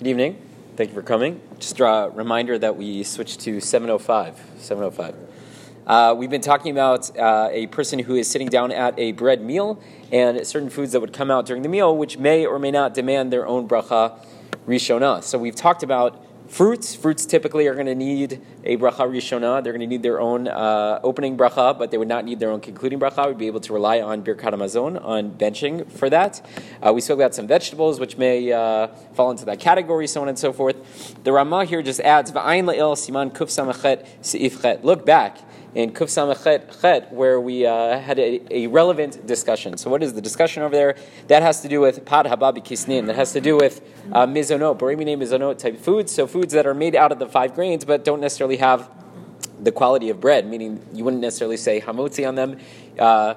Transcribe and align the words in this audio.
Good 0.00 0.08
evening. 0.08 0.40
Thank 0.76 0.88
you 0.88 0.94
for 0.94 1.02
coming. 1.02 1.42
Just 1.58 1.78
a 1.78 2.10
reminder 2.14 2.58
that 2.58 2.74
we 2.74 3.02
switched 3.02 3.40
to 3.40 3.60
705. 3.60 4.34
705. 4.56 5.14
Uh, 5.86 6.14
we've 6.16 6.30
been 6.30 6.40
talking 6.40 6.72
about 6.72 7.14
uh, 7.18 7.50
a 7.52 7.66
person 7.66 7.98
who 7.98 8.14
is 8.14 8.26
sitting 8.26 8.48
down 8.48 8.72
at 8.72 8.98
a 8.98 9.12
bread 9.12 9.42
meal 9.42 9.78
and 10.10 10.46
certain 10.46 10.70
foods 10.70 10.92
that 10.92 11.00
would 11.00 11.12
come 11.12 11.30
out 11.30 11.44
during 11.44 11.60
the 11.60 11.68
meal, 11.68 11.94
which 11.94 12.16
may 12.16 12.46
or 12.46 12.58
may 12.58 12.70
not 12.70 12.94
demand 12.94 13.30
their 13.30 13.46
own 13.46 13.68
bracha 13.68 14.18
rishona. 14.66 15.22
So 15.22 15.36
we've 15.36 15.54
talked 15.54 15.82
about 15.82 16.24
Fruits, 16.50 16.96
fruits 16.96 17.26
typically 17.26 17.68
are 17.68 17.74
going 17.74 17.86
to 17.86 17.94
need 17.94 18.42
a 18.64 18.76
bracha 18.76 19.08
rishona. 19.08 19.62
They're 19.62 19.72
going 19.72 19.82
to 19.82 19.86
need 19.86 20.02
their 20.02 20.20
own 20.20 20.48
uh, 20.48 20.98
opening 21.04 21.38
bracha, 21.38 21.78
but 21.78 21.92
they 21.92 21.96
would 21.96 22.08
not 22.08 22.24
need 22.24 22.40
their 22.40 22.50
own 22.50 22.60
concluding 22.60 22.98
bracha. 22.98 23.28
We'd 23.28 23.38
be 23.38 23.46
able 23.46 23.60
to 23.60 23.72
rely 23.72 24.00
on 24.00 24.24
birkat 24.24 24.52
hamazon, 24.52 25.00
on 25.04 25.30
benching 25.30 25.88
for 25.88 26.10
that. 26.10 26.44
Uh, 26.84 26.92
we 26.92 27.02
spoke 27.02 27.20
about 27.20 27.36
some 27.36 27.46
vegetables, 27.46 28.00
which 28.00 28.18
may 28.18 28.50
uh, 28.50 28.88
fall 29.14 29.30
into 29.30 29.44
that 29.44 29.60
category, 29.60 30.08
so 30.08 30.22
on 30.22 30.28
and 30.28 30.36
so 30.36 30.52
forth. 30.52 31.22
The 31.22 31.30
Rama 31.30 31.66
here 31.66 31.82
just 31.82 32.00
adds, 32.00 32.32
V'ayin 32.32 32.64
la'il 32.64 32.96
siman 32.96 33.30
kuf 33.30 33.46
samachet 33.46 34.04
seif. 34.20 34.82
Look 34.82 35.06
back 35.06 35.38
in 35.74 35.92
Kuf 35.92 36.10
Chet, 36.80 37.12
where 37.12 37.40
we 37.40 37.64
uh, 37.64 37.98
had 37.98 38.18
a, 38.18 38.40
a, 38.50 38.66
relevant 38.66 39.26
discussion. 39.26 39.76
So, 39.76 39.88
what 39.88 40.02
is 40.02 40.14
the 40.14 40.20
discussion 40.20 40.62
over 40.62 40.74
there? 40.74 40.96
That 41.28 41.42
has 41.42 41.60
to 41.62 41.68
do 41.68 41.80
with 41.80 42.04
Pad 42.04 42.26
Hababi 42.26 42.64
Kisnin. 42.64 43.06
That 43.06 43.16
has 43.16 43.32
to 43.32 43.40
do 43.40 43.56
with 43.56 43.80
uh, 44.12 44.26
Mizonot, 44.26 44.78
Borei 44.78 44.96
Minei 44.96 45.16
Mizonot 45.16 45.58
type 45.58 45.78
foods. 45.78 46.12
So, 46.12 46.26
foods 46.26 46.52
that 46.54 46.66
are 46.66 46.74
made 46.74 46.96
out 46.96 47.12
of 47.12 47.18
the 47.18 47.28
five 47.28 47.54
grains, 47.54 47.84
but 47.84 48.04
don't 48.04 48.20
necessarily 48.20 48.56
have 48.56 48.90
the 49.60 49.70
quality 49.70 50.10
of 50.10 50.20
bread, 50.20 50.46
meaning 50.46 50.82
you 50.92 51.04
wouldn't 51.04 51.22
necessarily 51.22 51.56
say 51.56 51.80
hamotzi 51.80 52.26
on 52.26 52.34
them. 52.34 52.58
Uh, 52.98 53.34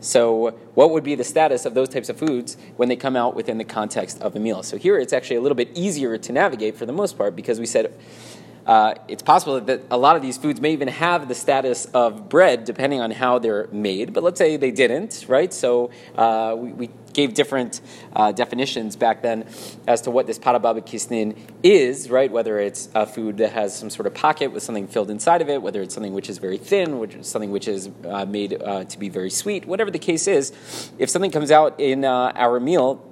so, 0.00 0.50
what 0.74 0.90
would 0.90 1.04
be 1.04 1.14
the 1.14 1.24
status 1.24 1.64
of 1.66 1.74
those 1.74 1.88
types 1.88 2.08
of 2.08 2.18
foods 2.18 2.56
when 2.76 2.88
they 2.88 2.96
come 2.96 3.16
out 3.16 3.34
within 3.34 3.58
the 3.58 3.64
context 3.64 4.20
of 4.20 4.36
a 4.36 4.40
meal? 4.40 4.62
So, 4.62 4.76
here 4.76 4.98
it's 4.98 5.12
actually 5.12 5.36
a 5.36 5.40
little 5.40 5.56
bit 5.56 5.70
easier 5.74 6.18
to 6.18 6.32
navigate 6.32 6.76
for 6.76 6.84
the 6.84 6.92
most 6.92 7.16
part 7.16 7.36
because 7.36 7.60
we 7.60 7.66
said 7.66 7.92
uh, 8.66 8.94
it's 9.06 9.22
possible 9.22 9.60
that 9.60 9.82
a 9.90 9.96
lot 9.96 10.16
of 10.16 10.22
these 10.22 10.36
foods 10.36 10.60
may 10.60 10.72
even 10.72 10.88
have 10.88 11.28
the 11.28 11.34
status 11.34 11.86
of 11.86 12.28
bread 12.28 12.64
depending 12.64 13.00
on 13.00 13.10
how 13.12 13.38
they're 13.38 13.68
made, 13.72 14.12
but 14.12 14.22
let's 14.22 14.38
say 14.38 14.56
they 14.56 14.72
didn't, 14.72 15.24
right? 15.28 15.54
So 15.54 15.90
uh, 16.16 16.54
we, 16.58 16.72
we, 16.72 16.90
gave 17.16 17.32
different 17.32 17.80
uh, 18.14 18.30
definitions 18.30 18.94
back 18.94 19.22
then 19.22 19.46
as 19.86 20.02
to 20.02 20.10
what 20.10 20.26
this 20.26 20.38
parababa 20.38 20.84
kisnin 20.84 21.34
is, 21.62 22.10
right? 22.10 22.30
Whether 22.30 22.58
it's 22.58 22.90
a 22.94 23.06
food 23.06 23.38
that 23.38 23.52
has 23.52 23.74
some 23.74 23.88
sort 23.88 24.06
of 24.06 24.12
pocket 24.12 24.52
with 24.52 24.62
something 24.62 24.86
filled 24.86 25.08
inside 25.08 25.40
of 25.40 25.48
it, 25.48 25.62
whether 25.62 25.80
it's 25.80 25.94
something 25.94 26.12
which 26.12 26.28
is 26.28 26.36
very 26.36 26.58
thin, 26.58 26.98
which 26.98 27.14
is 27.14 27.26
something 27.26 27.50
which 27.50 27.68
is 27.68 27.88
uh, 28.04 28.26
made 28.26 28.62
uh, 28.62 28.84
to 28.84 28.98
be 28.98 29.08
very 29.08 29.30
sweet, 29.30 29.64
whatever 29.64 29.90
the 29.90 29.98
case 29.98 30.28
is, 30.28 30.52
if 30.98 31.08
something 31.08 31.30
comes 31.30 31.50
out 31.50 31.80
in 31.80 32.04
uh, 32.04 32.32
our 32.34 32.60
meal, 32.60 33.02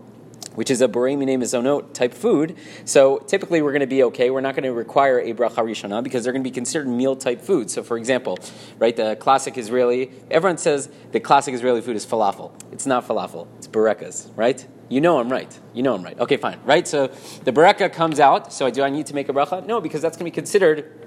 which 0.55 0.71
is 0.71 0.81
a 0.81 0.89
borei 0.89 1.17
mizonot 1.17 1.93
type 1.93 2.15
food. 2.15 2.57
So 2.85 3.19
typically 3.19 3.63
we're 3.63 3.73
going 3.73 3.81
to 3.81 3.87
be 3.87 4.03
okay. 4.05 4.31
We're 4.31 4.41
not 4.41 4.55
going 4.55 4.65
to 4.65 4.73
require 4.73 5.21
a 5.21 5.33
bracha 5.33 5.63
rishona 5.65 6.03
because 6.03 6.25
they're 6.25 6.33
going 6.33 6.43
to 6.45 6.49
be 6.49 6.55
considered 6.55 6.89
meal 6.89 7.17
type 7.17 7.41
food. 7.41 7.71
So 7.71 7.83
for 7.83 7.97
example, 7.97 8.39
right, 8.79 8.95
the 8.95 9.17
classic 9.17 9.59
Israeli, 9.59 10.11
everyone 10.31 10.59
says 10.59 10.89
the 11.13 11.21
classic 11.21 11.55
Israeli 11.55 11.81
food 11.81 11.97
is 11.97 12.07
falafel. 12.07 12.53
It's 12.73 12.87
not 12.87 13.07
falafel. 13.07 13.49
It's 13.59 13.67
burekas, 13.67 14.31
right? 14.37 14.67
You 14.89 15.01
know 15.01 15.19
I'm 15.19 15.31
right. 15.31 15.59
You 15.73 15.83
know 15.83 15.95
I'm 15.95 16.03
right. 16.03 16.19
Okay, 16.19 16.37
fine. 16.37 16.61
Right? 16.65 16.87
So 16.87 17.09
the 17.45 17.53
bureka 17.53 17.93
comes 17.93 18.21
out. 18.21 18.53
So 18.53 18.71
do 18.71 18.83
I 18.83 18.91
need 18.91 19.07
to 19.07 19.15
make 19.15 19.29
a 19.29 19.33
bracha? 19.33 19.67
No, 19.67 19.81
because 19.81 20.03
that's 20.03 20.17
going 20.17 20.31
to 20.31 20.31
be 20.31 20.35
considered 20.35 21.05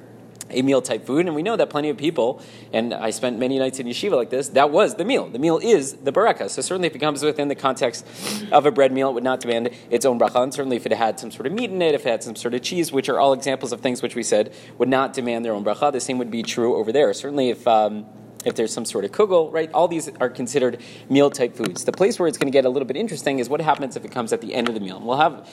a 0.50 0.62
meal 0.62 0.81
type 0.81 1.06
food, 1.06 1.26
and 1.26 1.36
we 1.36 1.44
know 1.44 1.56
that 1.56 1.70
plenty 1.70 1.90
of 1.90 1.98
people, 1.98 2.42
and 2.73 2.94
I 2.94 3.09
spent 3.09 3.38
many 3.40 3.59
nights 3.59 3.80
in 3.80 3.88
yeshiva 3.88 4.16
like 4.16 4.30
this, 4.30 4.50
that 4.50 4.72
was 4.72 4.95
the 4.95 5.06
meal. 5.06 5.28
The 5.30 5.40
meal 5.40 5.59
is 5.62 5.94
the 5.94 6.12
bureka. 6.12 6.50
So 6.50 6.62
certainly 6.62 6.88
if 6.88 6.95
it 6.95 7.00
comes 7.00 7.23
within 7.23 7.48
the 7.48 7.56
context 7.56 8.06
of 8.52 8.66
a 8.66 8.72
bread 8.72 8.92
meal, 8.92 9.09
it 9.09 9.14
would 9.14 9.23
not 9.23 9.40
demand 9.40 9.70
its 9.90 10.06
own 10.06 10.20
bracha, 10.20 10.44
and 10.44 10.53
certainly 10.53 10.78
if 10.78 10.86
it 10.86 10.94
had 10.94 11.20
some 11.20 11.31
sort 11.31 11.48
of 11.48 11.53
meat 11.53 11.72
in 11.72 11.81
it, 11.81 11.95
if 11.95 12.06
it 12.06 12.09
had 12.09 12.23
some 12.23 12.36
sort 12.36 12.53
of 12.53 12.62
cheese, 12.62 12.92
which 12.92 13.09
are 13.09 13.20
all 13.20 13.34
examples 13.34 13.72
of 13.72 13.81
things 13.81 14.02
which 14.02 14.16
we 14.16 14.23
said 14.23 14.53
would 14.78 14.90
not 14.90 15.14
demand 15.14 15.44
their 15.44 15.53
own 15.53 15.64
bracha, 15.64 15.92
the 15.92 16.00
same 16.00 16.18
would 16.18 16.31
be 16.31 16.44
true 16.44 16.75
over 16.75 16.92
there. 16.92 17.14
Certainly 17.14 17.50
if... 17.50 17.68
Um, 17.68 18.06
if 18.45 18.55
there's 18.55 18.73
some 18.73 18.85
sort 18.85 19.05
of 19.05 19.11
kugel, 19.11 19.52
right? 19.52 19.72
All 19.73 19.88
these 19.88 20.09
are 20.19 20.29
considered 20.29 20.81
meal 21.09 21.29
type 21.29 21.56
foods. 21.56 21.84
The 21.84 21.91
place 21.91 22.19
where 22.19 22.28
it's 22.28 22.38
going 22.38 22.51
to 22.51 22.56
get 22.56 22.66
a 22.66 22.69
little 22.69 22.85
bit 22.85 22.97
interesting 22.97 23.39
is 23.39 23.50
what 23.50 23.62
happens 23.62 23.95
if 23.95 24.06
it 24.06 24.12
comes 24.12 24.34
at 24.34 24.41
the 24.41 24.53
end 24.53 24.67
of 24.67 24.73
the 24.73 24.79
meal. 24.79 25.00
We'll 25.00 25.17
have, 25.17 25.50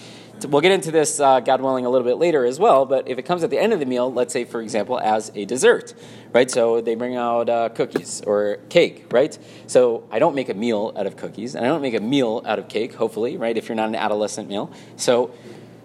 we'll 0.49 0.61
get 0.61 0.73
into 0.73 0.91
this, 0.91 1.19
uh, 1.21 1.41
God 1.41 1.61
willing, 1.61 1.87
a 1.87 1.91
little 1.91 2.07
bit 2.07 2.19
later 2.19 2.45
as 2.45 2.59
well. 2.59 2.87
But 2.87 3.09
if 3.09 3.19
it 3.19 3.23
comes 3.23 3.43
at 3.43 3.51
the 3.51 3.59
end 3.59 3.73
of 3.73 3.81
the 3.81 3.87
meal, 3.87 4.13
let's 4.13 4.33
say, 4.33 4.45
for 4.45 4.61
example, 4.61 4.99
as 5.01 5.31
a 5.35 5.45
dessert, 5.45 5.95
right? 6.33 6.51
So 6.51 6.81
they 6.81 6.95
bring 6.95 7.17
out 7.17 7.49
uh, 7.49 7.69
cookies 7.71 8.21
or 8.23 8.59
cake, 8.69 9.07
right? 9.13 9.37
So 9.67 10.05
I 10.11 10.19
don't 10.19 10.35
make 10.35 10.49
a 10.49 10.55
meal 10.55 10.93
out 10.97 11.07
of 11.07 11.17
cookies, 11.17 11.55
and 11.55 11.65
I 11.65 11.69
don't 11.69 11.83
make 11.83 11.95
a 11.95 12.01
meal 12.01 12.43
out 12.45 12.59
of 12.59 12.69
cake. 12.69 12.95
Hopefully, 12.95 13.37
right? 13.37 13.57
If 13.57 13.69
you're 13.69 13.77
not 13.77 13.89
an 13.89 13.97
adolescent 13.97 14.49
meal, 14.49 14.71
so. 14.97 15.33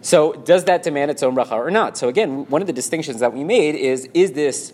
So, 0.01 0.31
does 0.31 0.63
that 0.63 0.81
demand 0.83 1.11
its 1.11 1.23
own 1.23 1.35
bracha 1.35 1.51
or 1.51 1.69
not? 1.69 1.97
So, 1.97 2.07
again, 2.07 2.45
one 2.45 2.61
of 2.61 2.67
the 2.67 2.73
distinctions 2.73 3.19
that 3.19 3.33
we 3.33 3.43
made 3.43 3.75
is 3.75 4.07
is 4.13 4.31
this 4.31 4.71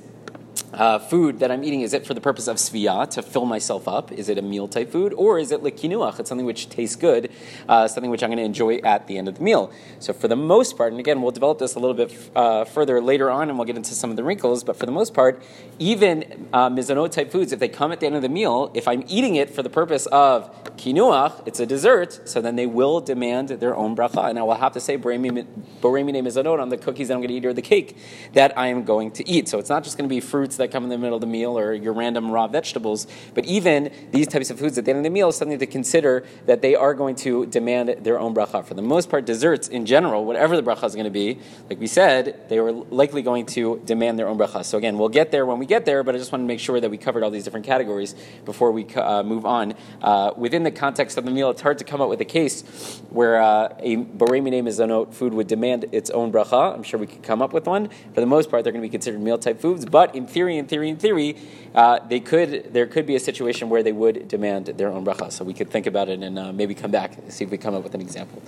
uh, 0.75 0.99
food 0.99 1.39
that 1.39 1.51
I'm 1.51 1.63
eating, 1.63 1.81
is 1.81 1.93
it 1.93 2.05
for 2.05 2.13
the 2.13 2.21
purpose 2.21 2.47
of 2.47 2.57
sviyah, 2.57 3.09
to 3.11 3.21
fill 3.21 3.45
myself 3.45 3.87
up? 3.87 4.11
Is 4.11 4.29
it 4.29 4.37
a 4.37 4.41
meal 4.41 4.67
type 4.67 4.91
food? 4.91 5.13
Or 5.13 5.39
is 5.39 5.51
it 5.51 5.63
likinuach? 5.63 6.19
It's 6.19 6.29
something 6.29 6.45
which 6.45 6.69
tastes 6.69 6.95
good, 6.95 7.31
uh, 7.67 7.87
something 7.87 8.11
which 8.11 8.23
I'm 8.23 8.29
going 8.29 8.37
to 8.37 8.43
enjoy 8.43 8.77
at 8.77 9.07
the 9.07 9.17
end 9.17 9.27
of 9.27 9.35
the 9.35 9.43
meal. 9.43 9.71
So 9.99 10.13
for 10.13 10.27
the 10.27 10.35
most 10.35 10.77
part, 10.77 10.91
and 10.91 10.99
again, 10.99 11.21
we'll 11.21 11.31
develop 11.31 11.59
this 11.59 11.75
a 11.75 11.79
little 11.79 11.95
bit 11.95 12.13
uh, 12.35 12.65
further 12.65 13.01
later 13.01 13.31
on 13.31 13.49
and 13.49 13.57
we'll 13.57 13.65
get 13.65 13.77
into 13.77 13.93
some 13.93 14.09
of 14.09 14.15
the 14.15 14.23
wrinkles, 14.23 14.63
but 14.63 14.75
for 14.75 14.85
the 14.85 14.91
most 14.91 15.13
part, 15.13 15.41
even 15.79 16.47
uh, 16.53 16.69
mizonot 16.69 17.11
type 17.11 17.31
foods, 17.31 17.51
if 17.51 17.59
they 17.59 17.69
come 17.69 17.91
at 17.91 17.99
the 17.99 18.05
end 18.05 18.15
of 18.15 18.21
the 18.21 18.29
meal, 18.29 18.71
if 18.73 18.87
I'm 18.87 19.03
eating 19.07 19.35
it 19.35 19.49
for 19.49 19.63
the 19.63 19.69
purpose 19.69 20.05
of 20.07 20.51
kinuach, 20.77 21.41
it's 21.45 21.59
a 21.59 21.65
dessert, 21.65 22.27
so 22.27 22.41
then 22.41 22.55
they 22.55 22.65
will 22.65 22.99
demand 22.99 23.49
their 23.49 23.75
own 23.75 23.95
bracha. 23.95 24.29
And 24.29 24.37
I 24.37 24.43
will 24.43 24.55
have 24.55 24.73
to 24.73 24.79
say, 24.79 24.97
boremi 24.97 25.45
mizonot 25.81 26.59
on 26.59 26.69
the 26.69 26.77
cookies 26.77 27.07
that 27.07 27.13
I'm 27.13 27.19
going 27.21 27.29
to 27.29 27.35
eat 27.35 27.45
or 27.45 27.53
the 27.53 27.61
cake 27.61 27.97
that 28.33 28.57
I 28.57 28.67
am 28.67 28.83
going 28.83 29.11
to 29.11 29.27
eat. 29.27 29.47
So 29.47 29.59
it's 29.59 29.69
not 29.69 29.83
just 29.83 29.97
going 29.97 30.09
to 30.09 30.13
be 30.13 30.19
fruits 30.19 30.57
that 30.57 30.64
that 30.65 30.71
come 30.71 30.83
in 30.83 30.89
the 30.89 30.97
middle 30.97 31.15
of 31.15 31.21
the 31.21 31.27
meal 31.27 31.57
or 31.57 31.73
your 31.73 31.93
random 31.93 32.31
raw 32.31 32.47
vegetables. 32.47 33.07
But 33.33 33.45
even 33.45 33.91
these 34.11 34.27
types 34.27 34.49
of 34.49 34.59
foods 34.59 34.77
at 34.77 34.85
the 34.85 34.91
end 34.91 34.99
of 34.99 35.03
the 35.03 35.09
meal 35.09 35.29
is 35.29 35.35
something 35.35 35.59
to 35.59 35.67
consider 35.67 36.25
that 36.47 36.61
they 36.61 36.75
are 36.75 36.93
going 36.93 37.15
to 37.17 37.45
demand 37.45 37.89
their 38.03 38.19
own 38.19 38.33
bracha. 38.33 38.65
For 38.65 38.73
the 38.73 38.81
most 38.81 39.09
part, 39.09 39.25
desserts 39.25 39.67
in 39.67 39.85
general, 39.85 40.25
whatever 40.25 40.55
the 40.55 40.63
bracha 40.63 40.85
is 40.85 40.95
going 40.95 41.05
to 41.05 41.11
be, 41.11 41.39
like 41.69 41.79
we 41.79 41.87
said, 41.87 42.49
they 42.49 42.59
were 42.59 42.71
likely 42.71 43.21
going 43.21 43.45
to 43.47 43.81
demand 43.85 44.17
their 44.17 44.27
own 44.27 44.37
bracha. 44.37 44.65
So 44.65 44.77
again, 44.77 44.97
we'll 44.97 45.09
get 45.09 45.31
there 45.31 45.45
when 45.45 45.59
we 45.59 45.65
get 45.65 45.85
there, 45.85 46.03
but 46.03 46.15
I 46.15 46.17
just 46.17 46.31
want 46.31 46.41
to 46.43 46.47
make 46.47 46.59
sure 46.59 46.79
that 46.79 46.89
we 46.89 46.97
covered 46.97 47.23
all 47.23 47.31
these 47.31 47.43
different 47.43 47.65
categories 47.65 48.15
before 48.43 48.71
we 48.71 48.85
uh, 48.95 49.23
move 49.23 49.45
on. 49.45 49.75
Uh, 50.01 50.31
within 50.35 50.63
the 50.63 50.71
context 50.71 51.17
of 51.17 51.25
the 51.25 51.31
meal, 51.31 51.49
it's 51.49 51.61
hard 51.61 51.77
to 51.77 51.83
come 51.83 52.01
up 52.01 52.09
with 52.09 52.21
a 52.21 52.25
case 52.25 53.01
where 53.09 53.41
uh, 53.41 53.75
a 53.79 53.97
boremi 53.97 54.51
mizonot 54.63 55.13
food 55.13 55.33
would 55.33 55.47
demand 55.47 55.85
its 55.91 56.09
own 56.09 56.31
bracha. 56.31 56.73
I'm 56.73 56.83
sure 56.83 56.99
we 56.99 57.07
could 57.07 57.23
come 57.23 57.41
up 57.41 57.53
with 57.53 57.67
one. 57.67 57.89
For 58.13 58.21
the 58.21 58.25
most 58.25 58.49
part, 58.49 58.63
they're 58.63 58.73
going 58.73 58.81
to 58.81 58.87
be 58.87 58.91
considered 58.91 59.21
meal 59.21 59.37
type 59.37 59.59
foods, 59.59 59.85
but 59.85 60.15
in 60.15 60.25
theory, 60.27 60.54
in 60.57 60.67
theory, 60.67 60.89
in 60.89 60.97
theory, 60.97 61.37
uh, 61.73 61.99
they 62.07 62.19
could 62.19 62.73
there 62.73 62.87
could 62.87 63.05
be 63.05 63.15
a 63.15 63.19
situation 63.19 63.69
where 63.69 63.83
they 63.83 63.91
would 63.91 64.27
demand 64.27 64.67
their 64.67 64.89
own 64.89 65.05
bracha. 65.05 65.31
So 65.31 65.43
we 65.43 65.53
could 65.53 65.69
think 65.69 65.85
about 65.87 66.09
it 66.09 66.21
and 66.21 66.39
uh, 66.39 66.53
maybe 66.53 66.73
come 66.73 66.91
back 66.91 67.17
see 67.29 67.43
if 67.43 67.51
we 67.51 67.57
come 67.57 67.75
up 67.75 67.83
with 67.83 67.95
an 67.95 68.01
example. 68.01 68.41